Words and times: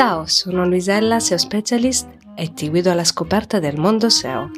Ciao, 0.00 0.24
sono 0.24 0.64
Luisella, 0.64 1.20
SEO 1.20 1.36
Specialist 1.36 2.08
e 2.34 2.54
ti 2.54 2.70
guido 2.70 2.90
alla 2.90 3.04
scoperta 3.04 3.58
del 3.58 3.78
mondo 3.78 4.08
SEO. 4.08 4.48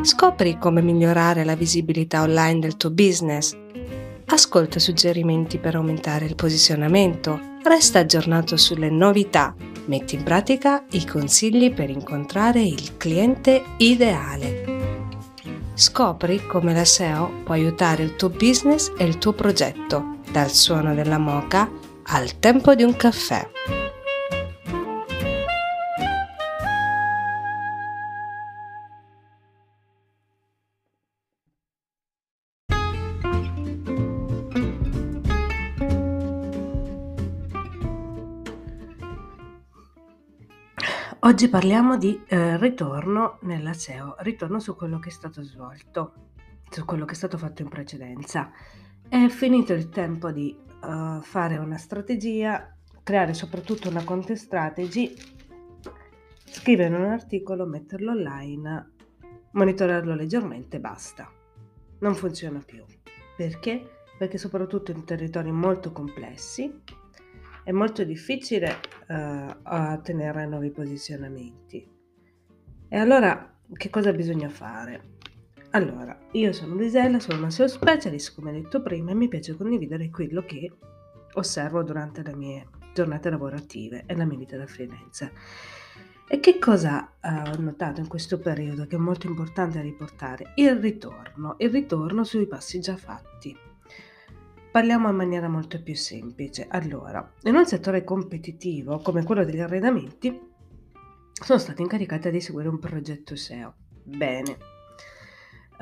Scopri 0.00 0.56
come 0.56 0.80
migliorare 0.80 1.44
la 1.44 1.54
visibilità 1.54 2.22
online 2.22 2.60
del 2.60 2.78
tuo 2.78 2.90
business. 2.90 3.54
Ascolta 4.24 4.78
suggerimenti 4.78 5.58
per 5.58 5.74
aumentare 5.74 6.24
il 6.24 6.34
posizionamento. 6.34 7.38
Resta 7.62 7.98
aggiornato 7.98 8.56
sulle 8.56 8.88
novità. 8.88 9.54
Metti 9.84 10.14
in 10.14 10.22
pratica 10.22 10.86
i 10.92 11.04
consigli 11.04 11.74
per 11.74 11.90
incontrare 11.90 12.62
il 12.62 12.96
cliente 12.96 13.62
ideale. 13.76 14.64
Scopri 15.74 16.46
come 16.46 16.72
la 16.72 16.86
SEO 16.86 17.42
può 17.44 17.52
aiutare 17.52 18.02
il 18.02 18.16
tuo 18.16 18.30
business 18.30 18.90
e 18.96 19.04
il 19.04 19.18
tuo 19.18 19.34
progetto, 19.34 20.20
dal 20.30 20.48
suono 20.48 20.94
della 20.94 21.18
moca 21.18 21.81
al 22.04 22.38
tempo 22.38 22.74
di 22.74 22.82
un 22.82 22.96
caffè. 22.96 23.50
Oggi 41.24 41.48
parliamo 41.48 41.96
di 41.96 42.20
eh, 42.26 42.58
ritorno 42.58 43.38
nella 43.42 43.72
SEO, 43.72 44.16
ritorno 44.18 44.58
su 44.58 44.74
quello 44.74 44.98
che 44.98 45.08
è 45.08 45.12
stato 45.12 45.42
svolto, 45.42 46.30
su 46.68 46.84
quello 46.84 47.04
che 47.04 47.12
è 47.12 47.16
stato 47.16 47.38
fatto 47.38 47.62
in 47.62 47.68
precedenza. 47.68 48.50
È 49.08 49.28
finito 49.28 49.72
il 49.72 49.88
tempo 49.88 50.32
di 50.32 50.54
fare 51.22 51.56
una 51.56 51.76
strategia, 51.76 52.76
creare 53.02 53.34
soprattutto 53.34 53.88
una 53.88 54.04
content 54.04 54.38
strategy, 54.38 55.14
scrivere 56.44 56.94
un 56.94 57.04
articolo, 57.04 57.66
metterlo 57.66 58.10
online, 58.10 58.92
monitorarlo 59.52 60.14
leggermente, 60.14 60.80
basta. 60.80 61.30
Non 62.00 62.14
funziona 62.14 62.60
più. 62.64 62.84
Perché? 63.36 64.04
Perché 64.18 64.38
soprattutto 64.38 64.90
in 64.90 65.04
territori 65.04 65.50
molto 65.50 65.92
complessi 65.92 66.82
è 67.64 67.70
molto 67.70 68.04
difficile 68.04 68.80
uh, 69.08 70.48
nuovi 70.48 70.70
posizionamenti. 70.70 71.88
E 72.88 72.96
allora 72.98 73.56
che 73.72 73.88
cosa 73.88 74.12
bisogna 74.12 74.48
fare? 74.48 75.20
Allora, 75.74 76.18
io 76.32 76.52
sono 76.52 76.74
Lisella, 76.74 77.18
sono 77.18 77.38
una 77.38 77.50
SEO 77.50 77.66
specialist, 77.66 78.34
come 78.34 78.52
detto 78.52 78.82
prima, 78.82 79.10
e 79.10 79.14
mi 79.14 79.28
piace 79.28 79.56
condividere 79.56 80.10
quello 80.10 80.44
che 80.44 80.70
osservo 81.32 81.82
durante 81.82 82.22
le 82.22 82.36
mie 82.36 82.68
giornate 82.92 83.30
lavorative 83.30 84.04
e 84.06 84.14
la 84.14 84.26
mia 84.26 84.36
vita 84.36 84.58
da 84.58 84.66
freelance. 84.66 85.32
E 86.28 86.40
che 86.40 86.58
cosa 86.58 87.14
ho 87.22 87.58
notato 87.58 88.00
in 88.00 88.06
questo 88.06 88.38
periodo 88.38 88.86
che 88.86 88.96
è 88.96 88.98
molto 88.98 89.26
importante 89.26 89.80
riportare? 89.80 90.52
Il 90.56 90.76
ritorno, 90.76 91.54
il 91.58 91.70
ritorno 91.70 92.22
sui 92.22 92.46
passi 92.46 92.78
già 92.78 92.98
fatti. 92.98 93.56
Parliamo 94.70 95.08
in 95.08 95.16
maniera 95.16 95.48
molto 95.48 95.82
più 95.82 95.94
semplice. 95.94 96.66
Allora, 96.68 97.32
in 97.44 97.54
un 97.54 97.64
settore 97.64 98.04
competitivo 98.04 98.98
come 98.98 99.24
quello 99.24 99.42
degli 99.42 99.60
arredamenti, 99.60 100.38
sono 101.32 101.58
stata 101.58 101.80
incaricata 101.80 102.28
di 102.28 102.42
seguire 102.42 102.68
un 102.68 102.78
progetto 102.78 103.36
SEO. 103.36 103.74
Bene. 104.04 104.71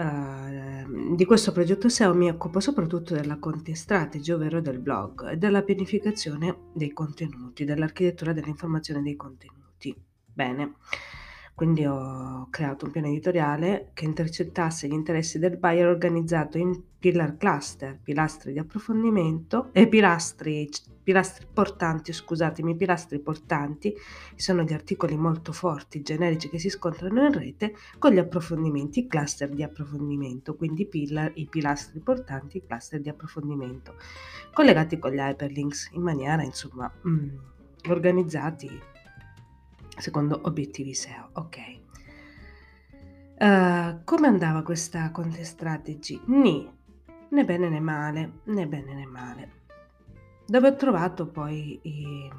Uh, 0.00 1.14
di 1.14 1.26
questo 1.26 1.52
progetto 1.52 1.90
SEO 1.90 2.14
mi 2.14 2.30
occupo 2.30 2.58
soprattutto 2.58 3.12
della 3.12 3.38
content 3.38 3.76
strategy, 3.76 4.32
ovvero 4.32 4.62
del 4.62 4.78
blog, 4.78 5.32
e 5.32 5.36
della 5.36 5.62
pianificazione 5.62 6.70
dei 6.72 6.94
contenuti, 6.94 7.66
dell'architettura 7.66 8.32
dell'informazione 8.32 9.02
dei 9.02 9.16
contenuti. 9.16 9.94
Bene. 10.24 10.76
Quindi 11.60 11.84
ho 11.84 12.46
creato 12.48 12.86
un 12.86 12.90
piano 12.90 13.08
editoriale 13.08 13.90
che 13.92 14.06
intercettasse 14.06 14.88
gli 14.88 14.94
interessi 14.94 15.38
del 15.38 15.58
buyer 15.58 15.88
organizzato 15.88 16.56
in 16.56 16.84
pillar 16.98 17.36
cluster, 17.36 17.98
pilastri 18.02 18.54
di 18.54 18.58
approfondimento 18.58 19.68
e 19.72 19.86
pilastri, 19.86 20.70
pilastri 21.02 21.46
portanti, 21.52 22.14
scusatemi, 22.14 22.76
pilastri 22.76 23.18
portanti, 23.18 23.94
sono 24.36 24.62
gli 24.62 24.72
articoli 24.72 25.18
molto 25.18 25.52
forti, 25.52 26.00
generici 26.00 26.48
che 26.48 26.58
si 26.58 26.70
scontrano 26.70 27.26
in 27.26 27.32
rete 27.34 27.74
con 27.98 28.12
gli 28.12 28.18
approfondimenti, 28.18 29.00
i 29.00 29.06
cluster 29.06 29.50
di 29.50 29.62
approfondimento, 29.62 30.56
quindi 30.56 30.86
pillar, 30.86 31.30
i 31.34 31.46
pilastri 31.46 32.00
portanti, 32.00 32.56
i 32.56 32.64
cluster 32.64 33.02
di 33.02 33.10
approfondimento, 33.10 33.96
collegati 34.54 34.98
con 34.98 35.10
gli 35.10 35.18
hyperlinks 35.18 35.90
in 35.92 36.00
maniera, 36.00 36.42
insomma, 36.42 36.90
mm, 37.06 37.28
organizzati 37.90 38.80
secondo 40.00 40.40
obiettivi 40.44 40.94
SEO. 40.94 41.30
Ok. 41.34 41.58
Uh, 43.40 44.04
come 44.04 44.26
andava 44.26 44.62
questa 44.62 45.10
content 45.12 45.44
strategy? 45.44 46.20
Ni, 46.26 46.70
né 47.30 47.44
bene 47.44 47.68
né 47.70 47.80
male, 47.80 48.40
né 48.44 48.66
bene 48.66 48.94
né 48.94 49.06
male. 49.06 49.52
Dove 50.46 50.68
ho 50.68 50.74
trovato 50.74 51.26
poi 51.26 51.78
i, 51.82 52.30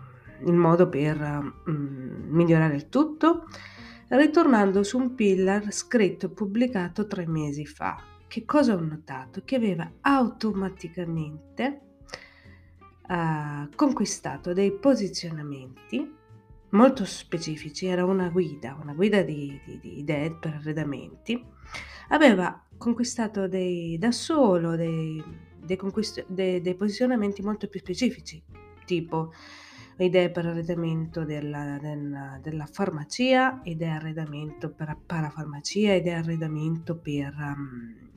il 0.46 0.54
modo 0.54 0.90
per 0.90 1.20
um, 1.66 2.28
migliorare 2.30 2.76
il 2.76 2.90
tutto? 2.90 3.48
Ritornando 4.10 4.84
su 4.84 4.98
un 5.00 5.16
pillar 5.16 5.72
scritto 5.72 6.26
e 6.28 6.30
pubblicato 6.30 7.08
tre 7.08 7.26
mesi 7.26 7.66
fa. 7.66 8.04
Che 8.28 8.46
cosa 8.46 8.76
ho 8.76 8.80
notato? 8.80 9.42
Che 9.44 9.56
aveva 9.56 9.90
automaticamente 10.02 11.82
uh, 13.08 13.70
conquistato 13.76 14.54
dei 14.54 14.72
posizionamenti 14.74 16.20
molto 16.72 17.06
specifici, 17.06 17.86
era 17.86 18.06
una 18.06 18.30
guida, 18.30 18.78
una 18.82 18.94
guida 18.94 19.22
di, 19.22 19.60
di, 19.66 19.80
di 19.80 20.00
idee 20.00 20.36
per 20.36 20.56
arredamenti, 20.56 21.44
aveva 22.10 22.66
conquistato 22.78 23.48
dei, 23.48 23.98
da 23.98 24.12
solo 24.12 24.76
dei, 24.76 25.24
dei, 25.58 25.78
conquist- 25.78 26.26
dei, 26.28 26.62
dei 26.62 26.76
posizionamenti 26.76 27.42
molto 27.42 27.68
più 27.68 27.80
specifici, 27.80 28.42
tipo 28.86 29.32
idee 29.98 30.32
per 30.32 30.48
arredamento 30.48 31.24
della, 31.24 31.78
della, 31.80 32.40
della 32.42 32.66
farmacia, 32.66 33.62
idee 33.64 33.90
arredamento 33.90 34.72
per 34.72 34.98
parafarmacia, 35.06 35.94
idee 35.94 36.14
arredamento 36.14 36.98
per, 36.98 37.34
um, 37.38 38.10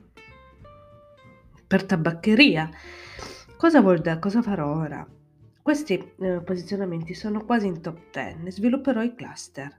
per 1.67 1.83
tabaccheria. 1.83 2.69
Cosa 3.57 3.81
vuol? 3.81 4.01
Cosa 4.19 4.41
farò 4.41 4.75
ora? 4.75 5.07
Questi 5.65 6.11
eh, 6.19 6.41
posizionamenti 6.41 7.15
sono 7.15 7.43
quasi 7.43 7.65
in 7.65 7.81
top 7.81 8.11
10. 8.11 8.51
Svilupperò 8.51 9.01
i 9.01 9.15
cluster. 9.15 9.75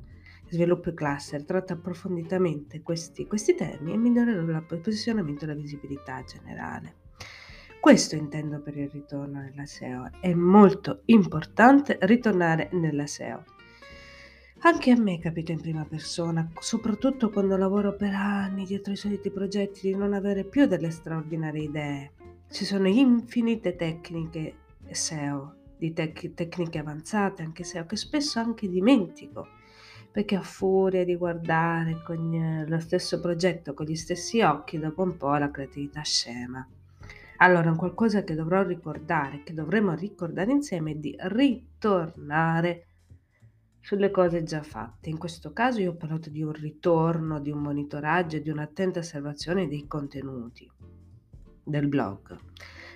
Sviluppo 0.48 0.88
i 0.88 0.94
cluster, 0.94 1.44
tratto 1.44 1.74
approfonditamente 1.74 2.82
questi, 2.82 3.28
questi 3.28 3.54
temi 3.54 3.92
e 3.92 3.96
migliorerò 3.96 4.42
il 4.42 4.80
posizionamento 4.82 5.44
e 5.44 5.46
la 5.46 5.54
visibilità 5.54 6.24
generale. 6.24 6.96
Questo 7.78 8.16
intendo 8.16 8.60
per 8.60 8.76
il 8.76 8.90
ritorno 8.90 9.38
nella 9.38 9.64
SEO. 9.64 10.10
È 10.20 10.34
molto 10.34 11.02
importante 11.04 11.98
ritornare 12.00 12.68
nella 12.72 13.06
SEO. 13.06 13.44
Anche 14.62 14.90
a 14.90 14.98
me 14.98 15.20
capita 15.20 15.52
in 15.52 15.60
prima 15.60 15.84
persona, 15.84 16.50
soprattutto 16.58 17.30
quando 17.30 17.56
lavoro 17.56 17.94
per 17.94 18.12
anni 18.12 18.64
dietro 18.64 18.92
i 18.92 18.96
soliti 18.96 19.30
progetti, 19.30 19.92
di 19.92 19.94
non 19.94 20.14
avere 20.14 20.42
più 20.42 20.66
delle 20.66 20.90
straordinarie 20.90 21.62
idee. 21.62 22.12
Ci 22.50 22.64
sono 22.64 22.88
infinite 22.88 23.76
tecniche 23.76 24.56
SEO 24.90 25.58
di 25.78 25.92
tec- 25.92 26.34
tecniche 26.34 26.78
avanzate, 26.78 27.42
anche 27.42 27.64
se 27.64 27.84
che 27.86 27.96
spesso 27.96 28.38
anche 28.38 28.68
dimentico, 28.68 29.48
perché 30.10 30.36
a 30.36 30.42
furia 30.42 31.04
di 31.04 31.16
guardare 31.16 32.02
con 32.02 32.32
eh, 32.32 32.66
lo 32.66 32.78
stesso 32.78 33.20
progetto 33.20 33.74
con 33.74 33.86
gli 33.86 33.96
stessi 33.96 34.40
occhi, 34.40 34.78
dopo 34.78 35.02
un 35.02 35.16
po' 35.16 35.36
la 35.36 35.50
creatività 35.50 36.02
scema. 36.02 36.66
Allora, 37.38 37.74
qualcosa 37.74 38.24
che 38.24 38.34
dovrò 38.34 38.62
ricordare, 38.62 39.42
che 39.42 39.52
dovremo 39.52 39.94
ricordare 39.94 40.52
insieme, 40.52 40.92
è 40.92 40.94
di 40.94 41.14
ritornare 41.18 42.86
sulle 43.80 44.10
cose 44.10 44.42
già 44.42 44.62
fatte. 44.62 45.10
In 45.10 45.18
questo 45.18 45.52
caso 45.52 45.80
io 45.80 45.90
ho 45.90 45.96
parlato 45.96 46.30
di 46.30 46.42
un 46.42 46.52
ritorno, 46.52 47.38
di 47.38 47.50
un 47.50 47.58
monitoraggio, 47.58 48.38
di 48.38 48.48
un'attenta 48.48 49.00
osservazione 49.00 49.68
dei 49.68 49.86
contenuti 49.86 50.68
del 51.62 51.88
blog. 51.88 52.36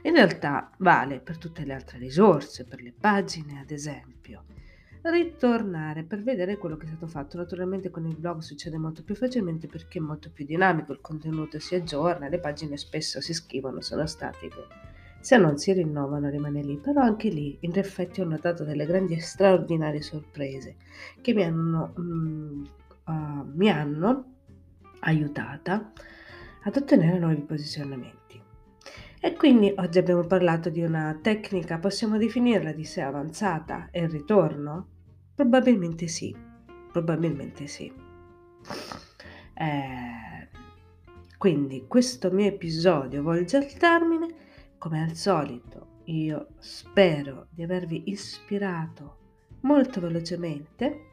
In 0.02 0.14
realtà 0.14 0.70
vale 0.79 1.20
per 1.20 1.37
tutte 1.37 1.64
le 1.64 1.75
altre 1.75 1.99
risorse, 1.99 2.64
per 2.64 2.81
le 2.81 2.93
pagine 2.99 3.61
ad 3.61 3.70
esempio. 3.70 4.44
Ritornare 5.02 6.05
per 6.05 6.23
vedere 6.23 6.56
quello 6.56 6.76
che 6.76 6.85
è 6.85 6.88
stato 6.88 7.06
fatto. 7.06 7.37
Naturalmente 7.37 7.91
con 7.91 8.06
il 8.06 8.17
blog 8.17 8.41
succede 8.41 8.79
molto 8.79 9.02
più 9.02 9.14
facilmente 9.14 9.67
perché 9.67 9.99
è 9.99 10.02
molto 10.02 10.31
più 10.31 10.44
dinamico, 10.47 10.93
il 10.93 11.00
contenuto 11.00 11.58
si 11.58 11.75
aggiorna, 11.75 12.29
le 12.29 12.38
pagine 12.38 12.76
spesso 12.76 13.20
si 13.20 13.35
scrivono, 13.35 13.81
sono 13.81 14.06
statiche. 14.06 14.67
Se 15.20 15.37
non 15.37 15.58
si 15.58 15.73
rinnovano 15.75 16.31
rimane 16.31 16.62
lì, 16.62 16.79
però 16.79 17.02
anche 17.02 17.29
lì 17.29 17.58
in 17.61 17.76
effetti 17.76 18.23
ho 18.23 18.25
notato 18.25 18.64
delle 18.64 18.87
grandi 18.87 19.14
e 19.14 19.20
straordinarie 19.20 20.00
sorprese 20.00 20.76
che 21.20 21.35
mi 21.35 21.44
hanno, 21.44 21.93
mm, 22.00 22.64
uh, 23.05 23.52
mi 23.55 23.69
hanno 23.69 24.32
aiutata 25.00 25.93
ad 26.62 26.76
ottenere 26.76 27.19
nuovi 27.19 27.43
posizionamenti. 27.43 28.49
E 29.22 29.34
quindi 29.34 29.70
oggi 29.76 29.99
abbiamo 29.99 30.25
parlato 30.25 30.70
di 30.70 30.82
una 30.82 31.19
tecnica, 31.20 31.78
possiamo 31.78 32.17
definirla 32.17 32.72
di 32.72 32.87
sé 32.87 33.02
avanzata, 33.02 33.88
e 33.90 34.06
ritorno? 34.06 34.88
Probabilmente 35.34 36.08
sì, 36.08 36.34
probabilmente 36.90 37.67
sì. 37.67 37.93
Eh, 39.52 40.49
quindi 41.37 41.84
questo 41.87 42.31
mio 42.31 42.46
episodio 42.46 43.22
volge 43.22 43.58
al 43.58 43.70
termine, 43.75 44.26
come 44.78 45.02
al 45.02 45.14
solito 45.14 45.99
io 46.05 46.55
spero 46.56 47.49
di 47.50 47.62
avervi 47.62 48.05
ispirato 48.06 49.19
molto 49.61 50.00
velocemente. 50.00 51.08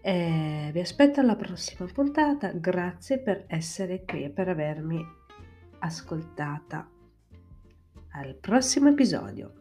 Eh, 0.00 0.70
vi 0.72 0.80
aspetto 0.80 1.20
alla 1.20 1.36
prossima 1.36 1.88
puntata, 1.92 2.50
grazie 2.50 3.20
per 3.20 3.44
essere 3.46 4.04
qui 4.04 4.24
e 4.24 4.30
per 4.30 4.48
avermi 4.48 5.22
ascoltata. 5.84 6.88
Al 8.12 8.34
prossimo 8.36 8.88
episodio. 8.88 9.52